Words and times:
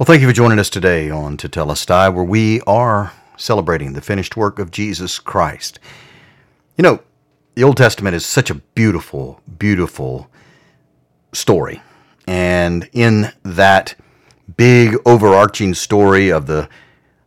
Well, 0.00 0.06
thank 0.06 0.22
you 0.22 0.28
for 0.28 0.32
joining 0.32 0.58
us 0.58 0.70
today 0.70 1.10
on 1.10 1.36
Tetelestai, 1.36 2.14
where 2.14 2.24
we 2.24 2.62
are 2.62 3.12
celebrating 3.36 3.92
the 3.92 4.00
finished 4.00 4.34
work 4.34 4.58
of 4.58 4.70
Jesus 4.70 5.18
Christ. 5.18 5.78
You 6.78 6.82
know, 6.84 7.00
the 7.54 7.64
Old 7.64 7.76
Testament 7.76 8.16
is 8.16 8.24
such 8.24 8.48
a 8.48 8.54
beautiful, 8.54 9.42
beautiful 9.58 10.30
story. 11.34 11.82
And 12.26 12.88
in 12.94 13.30
that 13.42 13.94
big 14.56 14.96
overarching 15.04 15.74
story 15.74 16.30
of 16.30 16.46
the 16.46 16.70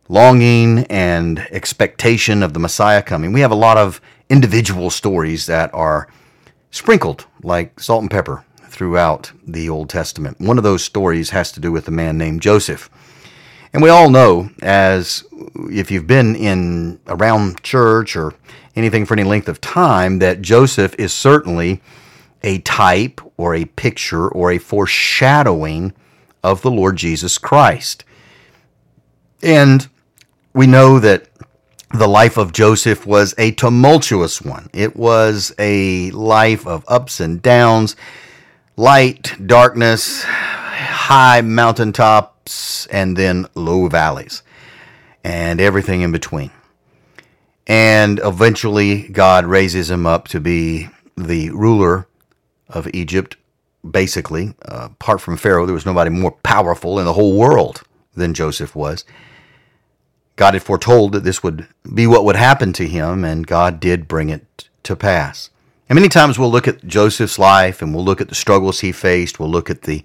longing 0.08 0.80
and 0.90 1.46
expectation 1.52 2.42
of 2.42 2.54
the 2.54 2.58
Messiah 2.58 3.04
coming, 3.04 3.32
we 3.32 3.38
have 3.38 3.52
a 3.52 3.54
lot 3.54 3.76
of 3.76 4.00
individual 4.28 4.90
stories 4.90 5.46
that 5.46 5.72
are 5.72 6.08
sprinkled 6.72 7.26
like 7.40 7.78
salt 7.78 8.02
and 8.02 8.10
pepper 8.10 8.44
throughout 8.74 9.30
the 9.46 9.68
Old 9.68 9.88
Testament. 9.88 10.40
One 10.40 10.58
of 10.58 10.64
those 10.64 10.82
stories 10.82 11.30
has 11.30 11.52
to 11.52 11.60
do 11.60 11.70
with 11.70 11.86
a 11.86 11.92
man 11.92 12.18
named 12.18 12.42
Joseph. 12.42 12.90
And 13.72 13.82
we 13.82 13.88
all 13.88 14.10
know, 14.10 14.50
as 14.62 15.24
if 15.70 15.92
you've 15.92 16.08
been 16.08 16.34
in 16.34 16.98
around 17.06 17.62
church 17.62 18.16
or 18.16 18.34
anything 18.74 19.06
for 19.06 19.14
any 19.14 19.22
length 19.22 19.48
of 19.48 19.60
time, 19.60 20.18
that 20.18 20.42
Joseph 20.42 20.94
is 20.98 21.12
certainly 21.12 21.80
a 22.42 22.58
type 22.58 23.20
or 23.36 23.54
a 23.54 23.64
picture 23.64 24.28
or 24.28 24.50
a 24.50 24.58
foreshadowing 24.58 25.92
of 26.42 26.62
the 26.62 26.70
Lord 26.70 26.96
Jesus 26.96 27.38
Christ. 27.38 28.04
And 29.40 29.88
we 30.52 30.66
know 30.66 30.98
that 30.98 31.28
the 31.92 32.08
life 32.08 32.36
of 32.36 32.52
Joseph 32.52 33.06
was 33.06 33.36
a 33.38 33.52
tumultuous 33.52 34.42
one. 34.42 34.68
It 34.72 34.96
was 34.96 35.54
a 35.60 36.10
life 36.10 36.66
of 36.66 36.84
ups 36.88 37.20
and 37.20 37.40
downs, 37.40 37.94
light, 38.76 39.34
darkness, 39.46 40.22
high 40.24 41.40
mountaintops, 41.40 42.86
and 42.86 43.16
then 43.16 43.46
low 43.54 43.88
valleys, 43.88 44.42
and 45.22 45.60
everything 45.60 46.00
in 46.00 46.12
between. 46.12 46.50
And 47.66 48.20
eventually, 48.22 49.08
God 49.08 49.46
raises 49.46 49.90
him 49.90 50.06
up 50.06 50.28
to 50.28 50.40
be 50.40 50.88
the 51.16 51.50
ruler 51.50 52.06
of 52.68 52.88
Egypt. 52.92 53.36
Basically, 53.88 54.54
uh, 54.64 54.88
apart 54.92 55.20
from 55.20 55.36
Pharaoh, 55.36 55.66
there 55.66 55.74
was 55.74 55.86
nobody 55.86 56.10
more 56.10 56.32
powerful 56.42 56.98
in 56.98 57.04
the 57.04 57.12
whole 57.12 57.38
world 57.38 57.82
than 58.14 58.34
Joseph 58.34 58.74
was. 58.74 59.04
God 60.36 60.54
had 60.54 60.62
foretold 60.62 61.12
that 61.12 61.24
this 61.24 61.42
would 61.42 61.68
be 61.94 62.06
what 62.06 62.24
would 62.24 62.36
happen 62.36 62.72
to 62.74 62.86
him, 62.86 63.24
and 63.24 63.46
God 63.46 63.80
did 63.80 64.08
bring 64.08 64.30
it 64.30 64.68
to 64.82 64.96
pass. 64.96 65.50
And 65.94 66.00
many 66.00 66.08
times 66.08 66.40
we'll 66.40 66.50
look 66.50 66.66
at 66.66 66.84
Joseph's 66.84 67.38
life 67.38 67.80
and 67.80 67.94
we'll 67.94 68.04
look 68.04 68.20
at 68.20 68.28
the 68.28 68.34
struggles 68.34 68.80
he 68.80 68.90
faced, 68.90 69.38
we'll 69.38 69.48
look 69.48 69.70
at 69.70 69.82
the 69.82 70.02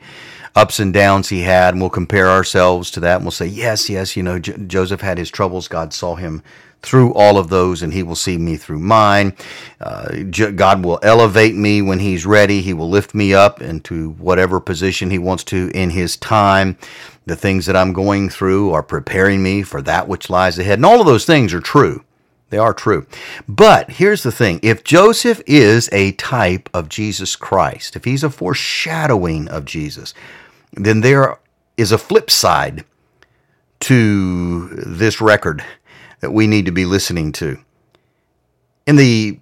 ups 0.55 0.79
and 0.79 0.93
downs 0.93 1.29
he 1.29 1.41
had, 1.41 1.73
and 1.73 1.81
we'll 1.81 1.89
compare 1.89 2.29
ourselves 2.29 2.91
to 2.91 2.99
that, 2.99 3.15
and 3.15 3.25
we'll 3.25 3.31
say, 3.31 3.47
Yes, 3.47 3.89
yes, 3.89 4.15
you 4.15 4.21
know, 4.21 4.37
J- 4.37 4.55
Joseph 4.67 5.01
had 5.01 5.17
his 5.17 5.31
troubles. 5.31 5.67
God 5.67 5.91
saw 5.91 6.13
him 6.13 6.43
through 6.83 7.11
all 7.15 7.39
of 7.39 7.49
those, 7.49 7.81
and 7.81 7.91
he 7.91 8.03
will 8.03 8.15
see 8.15 8.37
me 8.37 8.55
through 8.55 8.77
mine. 8.77 9.35
Uh, 9.81 10.25
God 10.29 10.85
will 10.85 10.99
elevate 11.01 11.55
me 11.55 11.81
when 11.81 11.97
he's 11.97 12.23
ready. 12.23 12.61
He 12.61 12.75
will 12.75 12.89
lift 12.91 13.15
me 13.15 13.33
up 13.33 13.59
into 13.59 14.11
whatever 14.11 14.59
position 14.59 15.09
he 15.09 15.17
wants 15.17 15.43
to 15.45 15.71
in 15.73 15.89
his 15.89 16.17
time. 16.17 16.77
The 17.25 17.35
things 17.35 17.65
that 17.65 17.75
I'm 17.75 17.93
going 17.93 18.29
through 18.29 18.73
are 18.73 18.83
preparing 18.83 19.41
me 19.41 19.63
for 19.63 19.81
that 19.81 20.07
which 20.07 20.29
lies 20.29 20.59
ahead. 20.59 20.77
And 20.77 20.85
all 20.85 21.01
of 21.01 21.07
those 21.07 21.25
things 21.25 21.51
are 21.51 21.59
true. 21.59 22.03
They 22.49 22.57
are 22.57 22.73
true. 22.73 23.05
But 23.47 23.91
here's 23.91 24.23
the 24.23 24.31
thing 24.31 24.59
if 24.63 24.83
Joseph 24.83 25.41
is 25.45 25.89
a 25.91 26.13
type 26.13 26.69
of 26.73 26.89
Jesus 26.89 27.35
Christ, 27.35 27.95
if 27.95 28.05
he's 28.05 28.23
a 28.23 28.29
foreshadowing 28.29 29.47
of 29.47 29.65
Jesus, 29.65 30.13
then 30.73 31.01
there 31.01 31.37
is 31.77 31.91
a 31.91 31.97
flip 31.97 32.29
side 32.29 32.83
to 33.81 34.67
this 34.67 35.21
record 35.21 35.63
that 36.19 36.31
we 36.31 36.47
need 36.47 36.65
to 36.65 36.71
be 36.71 36.85
listening 36.85 37.31
to. 37.33 37.57
In 38.85 38.95
the 38.95 39.39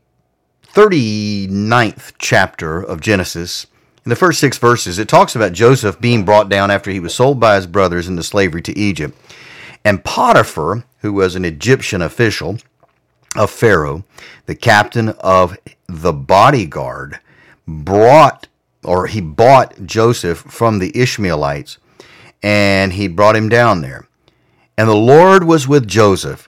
39th 0.74 2.14
chapter 2.20 2.82
of 2.82 3.02
Genesis, 3.02 3.66
in 4.06 4.10
the 4.10 4.16
first 4.16 4.40
six 4.40 4.58
verses, 4.58 5.00
it 5.00 5.08
talks 5.08 5.36
about 5.36 5.54
Joseph 5.54 6.00
being 6.00 6.24
brought 6.24 6.50
down 6.50 6.70
after 6.70 6.92
he 6.92 7.00
was 7.00 7.16
sold 7.16 7.40
by 7.40 7.56
his 7.56 7.68
brothers 7.68 8.08
into 8.08 8.24
slavery 8.24 8.62
to 8.62 8.78
Egypt. 8.78 9.18
And 9.84 10.04
Potiphar, 10.04 10.86
who 11.00 11.14
was 11.14 11.36
an 11.36 11.46
Egyptian 11.46 12.02
official 12.02 12.58
of 13.36 13.52
Pharaoh, 13.52 14.04
the 14.46 14.56
captain 14.56 15.10
of 15.20 15.58
the 15.88 16.14
bodyguard, 16.14 17.20
brought 17.68 18.48
or 18.84 19.08
he 19.08 19.20
bought 19.20 19.86
Joseph 19.86 20.40
from 20.40 20.80
the 20.80 20.98
Ishmaelites 20.98 21.78
and 22.42 22.94
he 22.94 23.08
brought 23.08 23.36
him 23.36 23.50
down 23.50 23.82
there. 23.82 24.08
And 24.78 24.88
the 24.88 24.96
Lord 24.96 25.44
was 25.44 25.68
with 25.68 25.88
Joseph, 25.88 26.48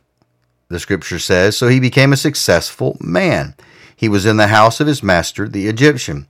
the 0.70 0.80
scripture 0.80 1.20
says, 1.20 1.58
so 1.58 1.68
he 1.68 1.80
became 1.80 2.14
a 2.14 2.18
successful 2.18 2.96
man. 3.02 3.56
He 3.96 4.08
was 4.08 4.26
in 4.26 4.38
the 4.38 4.48
house 4.48 4.80
of 4.80 4.88
his 4.88 5.04
master, 5.04 5.50
the 5.50 5.68
Egyptian. 5.68 6.28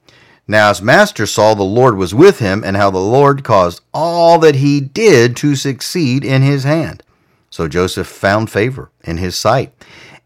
Now 0.47 0.69
his 0.69 0.81
master 0.81 1.27
saw 1.27 1.53
the 1.53 1.63
Lord 1.63 1.97
was 1.97 2.15
with 2.15 2.39
him, 2.39 2.63
and 2.63 2.75
how 2.75 2.89
the 2.89 2.97
Lord 2.97 3.43
caused 3.43 3.81
all 3.93 4.39
that 4.39 4.55
he 4.55 4.81
did 4.81 5.35
to 5.37 5.55
succeed 5.55 6.25
in 6.25 6.41
his 6.41 6.63
hand. 6.63 7.03
So 7.51 7.67
Joseph 7.67 8.07
found 8.07 8.49
favor 8.49 8.89
in 9.03 9.17
his 9.17 9.35
sight 9.35 9.73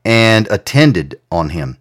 and 0.06 0.48
attended 0.50 1.20
on 1.32 1.50
him. 1.50 1.78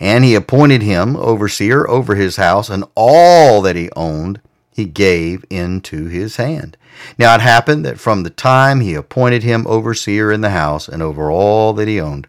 And 0.00 0.24
he 0.24 0.34
appointed 0.34 0.82
him 0.82 1.16
overseer 1.16 1.88
over 1.88 2.14
his 2.14 2.36
house, 2.36 2.68
and 2.68 2.84
all 2.94 3.62
that 3.62 3.76
he 3.76 3.90
owned 3.94 4.40
he 4.76 4.84
gave 4.84 5.44
into 5.48 6.06
his 6.06 6.36
hand. 6.36 6.76
Now 7.18 7.34
it 7.34 7.40
happened 7.40 7.84
that 7.86 7.98
from 7.98 8.22
the 8.22 8.30
time 8.30 8.80
he 8.80 8.94
appointed 8.94 9.42
him 9.42 9.66
overseer 9.66 10.30
in 10.30 10.42
the 10.42 10.50
house 10.50 10.86
and 10.88 11.02
over 11.02 11.30
all 11.30 11.72
that 11.74 11.88
he 11.88 12.00
owned, 12.00 12.26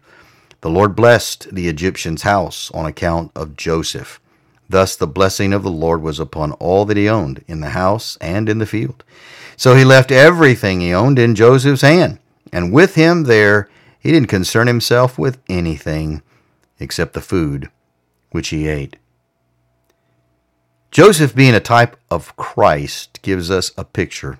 the 0.60 0.70
Lord 0.70 0.96
blessed 0.96 1.54
the 1.54 1.68
Egyptian's 1.68 2.22
house 2.22 2.70
on 2.72 2.86
account 2.86 3.32
of 3.34 3.56
Joseph. 3.56 4.18
Thus 4.68 4.96
the 4.96 5.06
blessing 5.06 5.52
of 5.52 5.62
the 5.62 5.70
Lord 5.70 6.02
was 6.02 6.18
upon 6.18 6.52
all 6.52 6.84
that 6.86 6.96
he 6.96 7.08
owned 7.08 7.44
in 7.46 7.60
the 7.60 7.70
house 7.70 8.16
and 8.20 8.48
in 8.48 8.58
the 8.58 8.66
field. 8.66 9.04
So 9.56 9.74
he 9.74 9.84
left 9.84 10.10
everything 10.10 10.80
he 10.80 10.92
owned 10.92 11.18
in 11.18 11.34
Joseph's 11.34 11.82
hand, 11.82 12.18
and 12.52 12.72
with 12.72 12.94
him 12.94 13.24
there 13.24 13.68
he 14.08 14.12
didn't 14.12 14.30
concern 14.30 14.68
himself 14.68 15.18
with 15.18 15.38
anything 15.50 16.22
except 16.80 17.12
the 17.12 17.20
food 17.20 17.70
which 18.30 18.48
he 18.48 18.66
ate. 18.66 18.96
Joseph, 20.90 21.34
being 21.34 21.54
a 21.54 21.60
type 21.60 21.94
of 22.10 22.34
Christ, 22.34 23.20
gives 23.20 23.50
us 23.50 23.70
a 23.76 23.84
picture. 23.84 24.38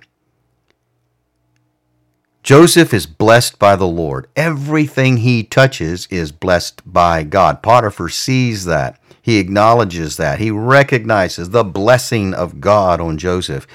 Joseph 2.43 2.94
is 2.94 3.05
blessed 3.05 3.59
by 3.59 3.76
the 3.76 3.87
Lord. 3.87 4.29
Everything 4.35 5.19
he 5.19 5.43
touches 5.43 6.09
is 6.11 6.32
blessed 6.32 6.81
by 6.91 7.23
God. 7.23 7.62
Potiphar 7.62 8.09
sees 8.09 8.64
that. 8.64 8.99
He 9.21 9.37
acknowledges 9.37 10.17
that. 10.17 10.38
He 10.38 10.50
recognizes 10.50 11.50
the 11.50 11.62
blessing 11.62 12.32
of 12.32 12.62
God 12.62 13.03
on 13.03 13.19
Joseph 13.19 13.67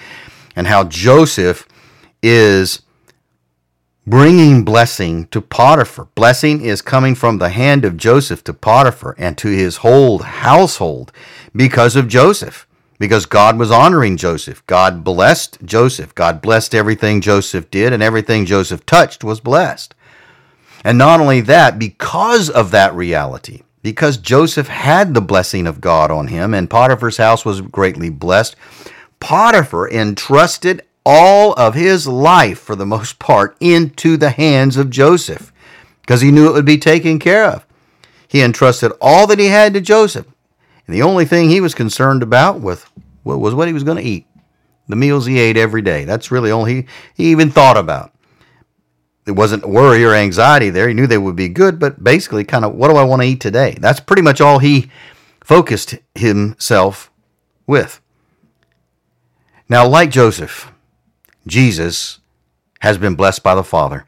and 0.55 0.65
how 0.65 0.85
Joseph 0.85 1.67
is 2.23 2.81
bringing 4.05 4.63
blessing 4.63 5.27
to 5.27 5.41
Potiphar. 5.41 6.07
Blessing 6.15 6.61
is 6.61 6.81
coming 6.81 7.15
from 7.15 7.37
the 7.37 7.49
hand 7.49 7.85
of 7.85 7.97
Joseph 7.97 8.43
to 8.45 8.53
Potiphar 8.53 9.15
and 9.17 9.37
to 9.37 9.47
his 9.47 9.77
whole 9.77 10.19
household 10.19 11.11
because 11.55 11.95
of 11.95 12.07
Joseph. 12.07 12.67
Because 12.99 13.25
God 13.25 13.57
was 13.57 13.71
honoring 13.71 14.17
Joseph. 14.17 14.65
God 14.67 15.03
blessed 15.03 15.57
Joseph. 15.65 16.13
God 16.15 16.41
blessed 16.41 16.75
everything 16.75 17.21
Joseph 17.21 17.69
did, 17.69 17.91
and 17.91 18.03
everything 18.03 18.45
Joseph 18.45 18.85
touched 18.85 19.23
was 19.23 19.41
blessed. 19.41 19.93
And 20.85 20.97
not 20.97 21.19
only 21.19 21.41
that, 21.41 21.79
because 21.79 22.49
of 22.49 22.71
that 22.71 22.93
reality, 22.93 23.63
because 23.81 24.17
Joseph 24.17 24.67
had 24.67 25.13
the 25.13 25.21
blessing 25.21 25.67
of 25.67 25.81
God 25.81 26.11
on 26.11 26.27
him, 26.27 26.53
and 26.53 26.69
Potiphar's 26.69 27.17
house 27.17 27.43
was 27.43 27.61
greatly 27.61 28.09
blessed, 28.09 28.55
Potiphar 29.19 29.89
entrusted 29.89 30.83
all 31.05 31.53
of 31.53 31.73
his 31.73 32.07
life, 32.07 32.59
for 32.59 32.75
the 32.75 32.85
most 32.85 33.19
part, 33.19 33.57
into 33.59 34.17
the 34.17 34.31
hands 34.31 34.77
of 34.77 34.89
Joseph 34.89 35.51
because 36.03 36.21
he 36.21 36.31
knew 36.31 36.47
it 36.47 36.53
would 36.53 36.65
be 36.65 36.77
taken 36.77 37.17
care 37.17 37.45
of. 37.45 37.65
He 38.27 38.41
entrusted 38.41 38.91
all 39.01 39.25
that 39.27 39.39
he 39.39 39.47
had 39.47 39.73
to 39.73 39.81
Joseph. 39.81 40.27
And 40.85 40.95
the 40.95 41.01
only 41.01 41.25
thing 41.25 41.49
he 41.49 41.61
was 41.61 41.73
concerned 41.73 42.21
about 42.21 42.59
with 42.59 42.89
was 43.23 43.53
what 43.53 43.67
he 43.67 43.73
was 43.73 43.85
going 43.85 43.97
to 43.97 44.03
eat, 44.03 44.27
the 44.87 44.97
meals 44.97 45.25
he 45.25 45.39
ate 45.39 45.55
every 45.55 45.81
day. 45.81 46.03
That's 46.03 46.31
really 46.31 46.51
all 46.51 46.65
he, 46.65 46.87
he 47.15 47.31
even 47.31 47.49
thought 47.49 47.77
about. 47.77 48.11
There 49.23 49.33
wasn't 49.33 49.69
worry 49.69 50.03
or 50.03 50.13
anxiety 50.13 50.69
there. 50.69 50.89
He 50.89 50.93
knew 50.93 51.07
they 51.07 51.17
would 51.17 51.37
be 51.37 51.47
good, 51.47 51.79
but 51.79 52.03
basically, 52.03 52.43
kind 52.43 52.65
of, 52.65 52.75
what 52.75 52.89
do 52.89 52.97
I 52.97 53.03
want 53.03 53.21
to 53.21 53.27
eat 53.27 53.39
today? 53.39 53.77
That's 53.79 54.01
pretty 54.01 54.21
much 54.21 54.41
all 54.41 54.59
he 54.59 54.91
focused 55.41 55.95
himself 56.13 57.09
with. 57.65 58.01
Now, 59.69 59.87
like 59.87 60.11
Joseph, 60.11 60.72
Jesus 61.47 62.19
has 62.81 62.97
been 62.97 63.15
blessed 63.15 63.43
by 63.43 63.55
the 63.55 63.63
Father. 63.63 64.05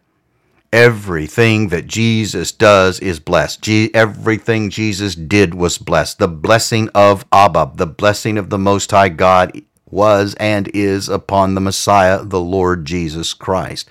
Everything 0.71 1.69
that 1.69 1.87
Jesus 1.87 2.51
does 2.51 2.99
is 2.99 3.19
blessed. 3.19 3.67
everything 3.93 4.69
Jesus 4.69 5.15
did 5.15 5.53
was 5.53 5.77
blessed. 5.77 6.19
The 6.19 6.27
blessing 6.27 6.89
of 6.93 7.25
Abba, 7.31 7.71
the 7.75 7.87
blessing 7.87 8.37
of 8.37 8.49
the 8.49 8.57
Most 8.57 8.91
High 8.91 9.09
God 9.09 9.61
was 9.89 10.35
and 10.35 10.69
is 10.73 11.07
upon 11.07 11.55
the 11.55 11.61
Messiah, 11.61 12.23
the 12.23 12.39
Lord 12.39 12.85
Jesus 12.85 13.33
Christ. 13.33 13.87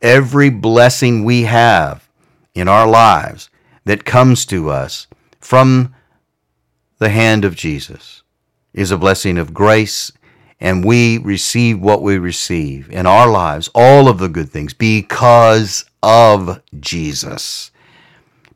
Every 0.00 0.50
blessing 0.50 1.24
we 1.24 1.42
have 1.42 2.08
in 2.54 2.68
our 2.68 2.86
lives 2.86 3.50
that 3.84 4.04
comes 4.04 4.46
to 4.46 4.70
us 4.70 5.06
from 5.40 5.94
the 6.98 7.08
hand 7.08 7.44
of 7.44 7.56
Jesus 7.56 8.22
is 8.72 8.90
a 8.90 8.98
blessing 8.98 9.38
of 9.38 9.54
grace, 9.54 10.12
and 10.60 10.84
we 10.84 11.18
receive 11.18 11.80
what 11.80 12.02
we 12.02 12.18
receive 12.18 12.90
in 12.90 13.06
our 13.06 13.28
lives, 13.28 13.68
all 13.74 14.08
of 14.08 14.18
the 14.18 14.28
good 14.28 14.50
things, 14.50 14.74
because 14.74 15.84
of 16.02 16.60
Jesus, 16.80 17.70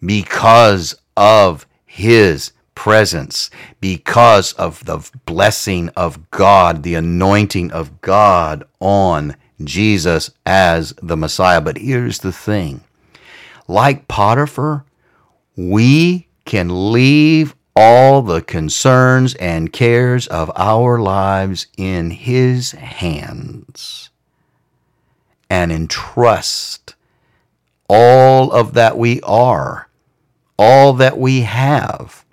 because 0.04 0.94
of 1.16 1.66
His 1.86 2.52
presence, 2.74 3.50
because 3.80 4.52
of 4.54 4.84
the 4.84 5.08
blessing 5.26 5.88
of 5.90 6.30
God, 6.30 6.82
the 6.82 6.94
anointing 6.94 7.70
of 7.70 8.00
God 8.00 8.64
on 8.80 9.36
Jesus 9.62 10.30
as 10.44 10.92
the 11.02 11.16
Messiah. 11.16 11.60
But 11.60 11.78
here's 11.78 12.18
the 12.18 12.32
thing. 12.32 12.82
Like 13.68 14.08
Potiphar, 14.08 14.84
we 15.56 16.26
can 16.44 16.92
leave 16.92 17.54
all 17.74 18.22
the 18.22 18.42
concerns 18.42 19.34
and 19.36 19.72
cares 19.72 20.26
of 20.26 20.50
our 20.56 20.98
lives 21.00 21.66
in 21.76 22.10
His 22.10 22.72
hands 22.72 24.10
and 25.48 25.72
entrust 25.72 26.94
all 27.88 28.52
of 28.52 28.74
that 28.74 28.96
we 28.96 29.20
are, 29.22 29.88
all 30.58 30.92
that 30.94 31.18
we 31.18 31.42
have, 31.42 32.24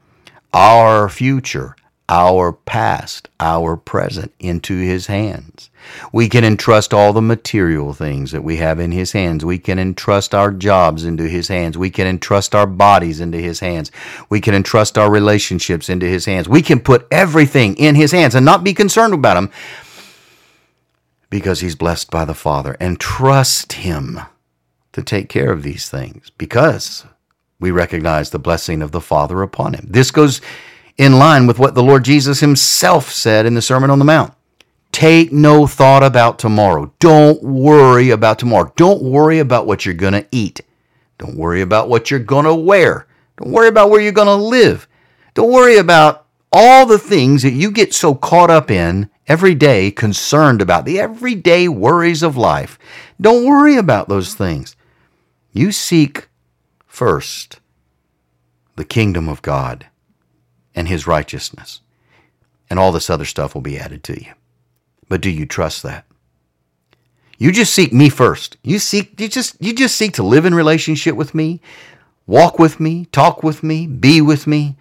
our 0.54 1.10
future, 1.10 1.76
our 2.10 2.52
past, 2.52 3.30
our 3.40 3.78
present 3.78 4.34
into 4.40 4.76
His 4.80 5.06
hands. 5.06 5.70
We 6.12 6.28
can 6.28 6.44
entrust 6.44 6.92
all 6.92 7.14
the 7.14 7.22
material 7.22 7.94
things 7.94 8.32
that 8.32 8.44
we 8.44 8.58
have 8.58 8.80
in 8.80 8.92
His 8.92 9.12
hands. 9.12 9.46
We 9.46 9.60
can 9.60 9.78
entrust 9.78 10.34
our 10.34 10.52
jobs 10.52 11.06
into 11.06 11.30
His 11.30 11.48
hands. 11.48 11.78
We 11.78 11.92
can 11.92 12.08
entrust 12.08 12.56
our 12.56 12.66
bodies 12.66 13.20
into 13.20 13.38
His 13.38 13.60
hands. 13.60 13.92
We 14.28 14.42
can 14.42 14.56
entrust 14.56 14.98
our 14.98 15.12
relationships 15.12 15.88
into 15.88 16.08
His 16.08 16.26
hands. 16.26 16.50
We 16.50 16.64
can 16.64 16.80
put 16.80 17.08
everything 17.12 17.76
in 17.78 17.94
His 17.94 18.12
hands 18.12 18.34
and 18.34 18.46
not 18.46 18.64
be 18.64 18.74
concerned 18.74 19.14
about 19.14 19.36
them 19.36 19.52
because 21.30 21.60
He's 21.60 21.76
blessed 21.76 22.10
by 22.10 22.26
the 22.26 22.34
Father 22.34 22.76
and 22.80 23.00
trust 23.00 23.74
Him 23.74 24.20
to 24.94 25.04
take 25.04 25.30
care 25.30 25.52
of 25.52 25.62
these 25.62 25.90
things 25.90 26.32
because 26.40 27.06
we 27.60 27.70
recognize 27.70 28.32
the 28.32 28.40
blessing 28.40 28.82
of 28.82 28.92
the 28.92 29.02
Father 29.02 29.44
upon 29.44 29.76
Him. 29.76 29.86
This 29.88 30.10
goes 30.10 30.42
in 31.00 31.14
line 31.14 31.48
with 31.48 31.58
what 31.58 31.76
the 31.76 31.82
Lord 31.82 32.04
Jesus 32.04 32.42
himself 32.42 33.10
said 33.10 33.46
in 33.46 33.54
the 33.54 33.62
Sermon 33.62 33.90
on 33.90 34.00
the 34.00 34.06
Mount. 34.06 34.34
Take 34.92 35.32
no 35.32 35.66
thought 35.66 36.04
about 36.04 36.38
tomorrow. 36.38 36.92
Don't 37.00 37.42
worry 37.42 38.10
about 38.10 38.38
tomorrow. 38.38 38.74
Don't 38.76 39.02
worry 39.02 39.40
about 39.40 39.66
what 39.66 39.86
you're 39.86 39.96
going 39.96 40.14
to 40.14 40.28
eat. 40.30 40.60
Don't 41.18 41.38
worry 41.38 41.62
about 41.62 41.88
what 41.88 42.12
you're 42.12 42.20
going 42.20 42.44
to 42.44 42.54
wear. 42.54 43.08
Don't 43.38 43.54
worry 43.54 43.70
about 43.70 43.90
where 43.90 44.02
you're 44.02 44.12
going 44.12 44.28
to 44.28 44.36
live. 44.36 44.90
Don't 45.36 45.54
worry 45.54 45.78
about 45.78 46.26
all 46.52 46.86
the 46.86 47.00
things 47.00 47.44
that 47.44 47.54
you 47.54 47.72
get 47.72 47.94
so 47.94 48.14
caught 48.14 48.50
up 48.50 48.70
in 48.70 49.10
every 49.26 49.56
day, 49.56 49.92
concerned 49.92 50.62
about 50.62 50.84
the 50.84 51.00
everyday 51.00 51.70
worries 51.70 52.24
of 52.24 52.36
life. 52.36 52.78
Don't 53.22 53.46
worry 53.46 53.78
about 53.78 54.10
those 54.10 54.34
things. 54.34 54.76
You 55.54 55.72
seek 55.72 56.28
first 56.88 57.62
the 58.76 58.84
kingdom 58.84 59.30
of 59.30 59.42
God 59.42 59.86
and 60.80 60.88
his 60.88 61.06
righteousness. 61.06 61.82
And 62.70 62.80
all 62.80 62.94
this 62.94 63.10
other 63.10 63.26
stuff 63.26 63.54
will 63.54 63.62
be 63.62 63.78
added 63.78 64.02
to 64.06 64.14
you. 64.14 64.32
But 65.10 65.20
do 65.20 65.30
you 65.30 65.46
trust 65.46 65.84
that? 65.84 66.06
You 67.38 67.52
just 67.52 67.74
seek 67.74 67.92
me 67.92 68.08
first. 68.08 68.56
You 68.64 68.80
seek 68.80 69.20
you 69.20 69.28
just 69.28 69.58
you 69.60 69.74
just 69.74 69.96
seek 69.96 70.14
to 70.14 70.24
live 70.24 70.46
in 70.46 70.56
relationship 70.56 71.16
with 71.16 71.36
me, 71.36 71.60
walk 72.28 72.60
with 72.60 72.80
me, 72.80 73.06
talk 73.12 73.44
with 73.44 73.62
me, 73.62 73.88
be 73.88 74.22
with 74.22 74.48
me. 74.48 74.78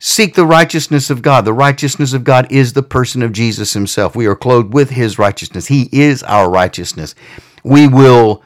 Seek 0.00 0.34
the 0.34 0.46
righteousness 0.46 1.08
of 1.08 1.22
God. 1.22 1.44
The 1.44 1.52
righteousness 1.52 2.12
of 2.12 2.24
God 2.24 2.50
is 2.50 2.72
the 2.72 2.82
person 2.82 3.22
of 3.22 3.30
Jesus 3.32 3.74
himself. 3.74 4.16
We 4.16 4.26
are 4.26 4.34
clothed 4.34 4.74
with 4.74 4.90
his 4.90 5.20
righteousness. 5.20 5.68
He 5.68 5.88
is 5.92 6.24
our 6.24 6.50
righteousness. 6.50 7.14
We 7.62 7.86
will 7.86 8.42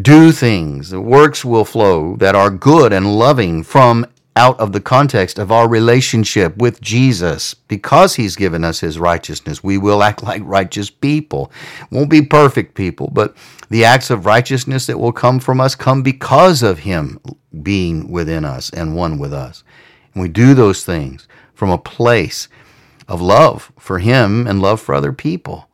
do 0.00 0.32
things, 0.32 0.90
the 0.90 1.00
works 1.00 1.44
will 1.44 1.64
flow 1.64 2.16
that 2.16 2.34
are 2.34 2.50
good 2.50 2.92
and 2.92 3.18
loving 3.18 3.62
from 3.62 4.06
out 4.36 4.60
of 4.60 4.72
the 4.72 4.80
context 4.80 5.38
of 5.38 5.50
our 5.50 5.68
relationship 5.68 6.56
with 6.58 6.80
Jesus. 6.80 7.54
Because 7.54 8.14
He's 8.14 8.36
given 8.36 8.62
us 8.62 8.80
His 8.80 8.98
righteousness, 8.98 9.64
we 9.64 9.78
will 9.78 10.02
act 10.02 10.22
like 10.22 10.42
righteous 10.44 10.90
people. 10.90 11.50
Won't 11.90 12.10
be 12.10 12.22
perfect 12.22 12.74
people, 12.74 13.08
but 13.12 13.34
the 13.70 13.84
acts 13.84 14.10
of 14.10 14.26
righteousness 14.26 14.86
that 14.86 15.00
will 15.00 15.12
come 15.12 15.40
from 15.40 15.60
us 15.60 15.74
come 15.74 16.02
because 16.02 16.62
of 16.62 16.80
Him 16.80 17.18
being 17.62 18.10
within 18.12 18.44
us 18.44 18.70
and 18.70 18.94
one 18.94 19.18
with 19.18 19.32
us. 19.32 19.64
And 20.14 20.22
we 20.22 20.28
do 20.28 20.54
those 20.54 20.84
things 20.84 21.26
from 21.54 21.70
a 21.70 21.78
place 21.78 22.48
of 23.08 23.20
love 23.20 23.72
for 23.78 23.98
Him 23.98 24.46
and 24.46 24.60
love 24.60 24.80
for 24.80 24.94
other 24.94 25.12
people. 25.12 25.68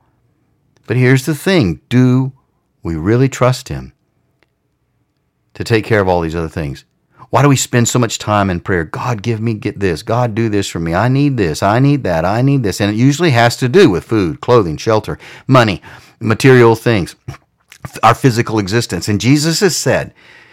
But 0.87 0.97
here's 0.97 1.27
the 1.27 1.35
thing 1.35 1.81
do 1.89 2.33
we 2.83 2.97
really 2.97 3.29
trust 3.29 3.69
Him 3.69 3.93
to 5.55 5.65
take 5.65 5.85
care 5.85 6.01
of 6.01 6.09
all 6.09 6.21
these 6.21 6.35
other 6.35 6.49
things? 6.49 6.85
Why 7.33 7.41
do 7.41 7.49
we 7.49 7.57
spend 7.57 7.89
so 7.89 7.99
much 7.99 8.19
time 8.19 8.51
in 8.51 8.61
prayer? 8.61 8.85
God, 8.85 9.23
give 9.23 9.41
me 9.41 9.55
get 9.55 9.81
this. 9.81 10.03
God, 10.03 10.35
do 10.35 10.51
this 10.51 10.69
for 10.69 10.81
me. 10.81 10.95
I 10.95 11.09
need 11.09 11.39
this. 11.39 11.63
I 11.63 11.79
need 11.79 12.03
that. 12.03 12.27
I 12.27 12.43
need 12.43 12.63
this. 12.63 12.79
And 12.79 12.91
it 12.91 12.97
usually 12.99 13.31
has 13.31 13.57
to 13.57 13.71
do 13.71 13.89
with 13.89 14.05
food, 14.05 14.43
clothing, 14.43 14.77
shelter, 14.77 15.19
money, 15.47 15.81
material 16.21 16.77
things, 16.77 17.17
our 18.03 18.15
physical 18.15 18.59
existence. 18.59 19.09
And 19.09 19.19
Jesus 19.19 19.61
has 19.61 19.75
said, 19.75 20.13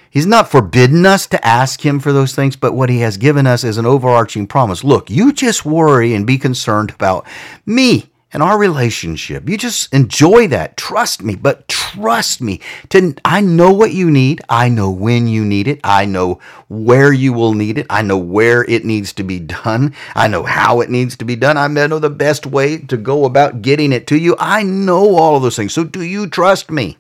He's 0.10 0.26
not 0.26 0.50
forbidden 0.50 1.06
us 1.06 1.28
to 1.28 1.46
ask 1.46 1.86
Him 1.86 2.00
for 2.00 2.14
those 2.14 2.34
things, 2.34 2.56
but 2.56 2.74
what 2.74 2.90
He 2.90 3.00
has 3.00 3.18
given 3.18 3.46
us 3.46 3.66
is 3.66 3.78
an 3.78 3.86
overarching 3.86 4.48
promise. 4.48 4.82
Look, 4.82 5.10
you 5.10 5.34
just 5.34 5.66
worry 5.66 6.14
and 6.14 6.26
be 6.26 6.38
concerned 6.38 6.92
about 6.92 7.28
me 7.66 8.10
and 8.32 8.44
our 8.44 8.58
relationship. 8.58 9.50
You 9.50 9.58
just 9.58 9.92
enjoy 9.94 10.48
that. 10.50 10.78
Trust 10.78 11.24
me, 11.24 11.36
but 11.36 11.68
trust 11.68 12.42
me. 12.42 12.62
To 12.90 13.16
I 13.26 13.42
know 13.42 13.72
what 13.72 13.94
you 13.94 14.12
need. 14.12 14.42
I 14.50 14.70
know 14.70 14.92
when 14.92 15.28
you 15.28 15.44
need 15.44 15.68
it. 15.68 15.80
I 15.84 16.06
know 16.06 16.40
where 16.68 17.12
you 17.12 17.34
will 17.34 17.54
need 17.54 17.80
it. 17.80 17.88
I 17.90 18.04
know 18.04 18.18
where 18.18 18.64
it 18.66 18.86
needs 18.86 19.14
to 19.14 19.24
be 19.24 19.40
done. 19.40 19.96
I 20.16 20.28
know 20.28 20.44
how 20.44 20.82
it 20.82 20.90
needs 20.90 21.18
to 21.18 21.26
be 21.26 21.36
done. 21.36 21.58
I 21.58 21.68
know 21.68 22.00
the 22.00 22.10
best 22.10 22.46
way 22.46 22.78
to 22.78 22.98
go 22.98 23.26
about 23.26 23.62
getting 23.62 23.92
it 23.92 24.06
to 24.08 24.18
you. 24.18 24.36
I 24.40 24.64
know 24.64 25.16
all 25.16 25.36
of 25.36 25.42
those 25.42 25.56
things. 25.56 25.74
So 25.74 25.84
do 25.84 26.04
you 26.04 26.28
trust 26.28 26.70
me? 26.70 26.98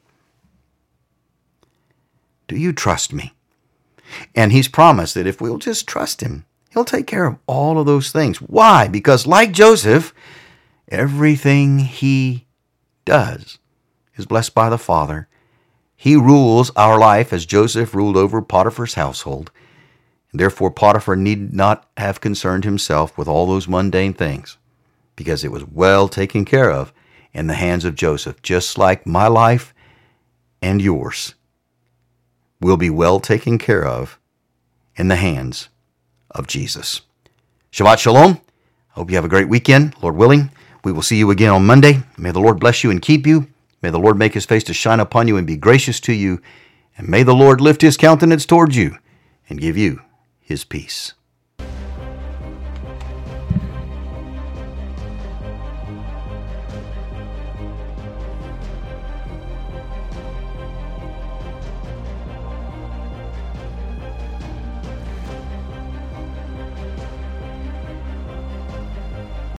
Do 2.47 2.55
you 2.55 2.73
trust 2.73 3.13
me? 3.13 3.33
And 4.33 4.51
he's 4.51 4.67
promised 4.67 5.13
that 5.13 5.27
if 5.27 5.39
we'll 5.39 5.59
just 5.59 5.85
trust 5.85 6.21
him, 6.21 6.45
he'll 6.71 6.85
take 6.85 7.05
care 7.05 7.25
of 7.25 7.37
all 7.45 7.77
of 7.77 7.85
those 7.85 8.11
things. 8.11 8.41
Why? 8.41 8.87
Because 8.87 9.27
like 9.27 9.51
Joseph, 9.51 10.15
Everything 10.89 11.79
he 11.79 12.47
does 13.05 13.59
is 14.15 14.25
blessed 14.25 14.55
by 14.55 14.69
the 14.69 14.77
Father. 14.77 15.27
He 15.95 16.15
rules 16.15 16.71
our 16.71 16.97
life 16.97 17.31
as 17.31 17.45
Joseph 17.45 17.93
ruled 17.93 18.17
over 18.17 18.41
Potiphar's 18.41 18.95
household. 18.95 19.51
Therefore, 20.33 20.71
Potiphar 20.71 21.15
need 21.15 21.53
not 21.53 21.87
have 21.97 22.21
concerned 22.21 22.63
himself 22.63 23.17
with 23.17 23.27
all 23.27 23.45
those 23.45 23.67
mundane 23.67 24.13
things, 24.13 24.57
because 25.15 25.43
it 25.43 25.51
was 25.51 25.65
well 25.65 26.07
taken 26.07 26.45
care 26.45 26.71
of 26.71 26.91
in 27.33 27.47
the 27.47 27.53
hands 27.53 27.85
of 27.85 27.95
Joseph, 27.95 28.41
just 28.41 28.77
like 28.77 29.05
my 29.05 29.27
life 29.27 29.73
and 30.61 30.81
yours 30.81 31.35
will 32.59 32.77
be 32.77 32.89
well 32.89 33.19
taken 33.19 33.57
care 33.57 33.85
of 33.85 34.19
in 34.95 35.07
the 35.07 35.15
hands 35.15 35.69
of 36.31 36.47
Jesus. 36.47 37.01
Shabbat 37.71 37.99
Shalom. 37.99 38.41
I 38.91 38.93
hope 38.93 39.09
you 39.09 39.17
have 39.17 39.25
a 39.25 39.29
great 39.29 39.49
weekend, 39.49 39.95
Lord 40.01 40.15
willing. 40.15 40.51
We 40.83 40.91
will 40.91 41.01
see 41.01 41.17
you 41.17 41.31
again 41.31 41.51
on 41.51 41.65
Monday. 41.65 42.03
May 42.17 42.31
the 42.31 42.39
Lord 42.39 42.59
bless 42.59 42.83
you 42.83 42.91
and 42.91 43.01
keep 43.01 43.27
you. 43.27 43.47
May 43.81 43.89
the 43.89 43.99
Lord 43.99 44.17
make 44.17 44.33
his 44.33 44.45
face 44.45 44.63
to 44.65 44.73
shine 44.73 44.99
upon 44.99 45.27
you 45.27 45.37
and 45.37 45.47
be 45.47 45.57
gracious 45.57 45.99
to 46.01 46.13
you. 46.13 46.41
And 46.97 47.07
may 47.07 47.23
the 47.23 47.35
Lord 47.35 47.61
lift 47.61 47.81
his 47.81 47.97
countenance 47.97 48.45
towards 48.45 48.75
you 48.75 48.97
and 49.49 49.59
give 49.59 49.77
you 49.77 50.01
his 50.39 50.63
peace. 50.63 51.13